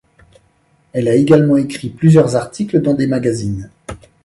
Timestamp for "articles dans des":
2.35-3.05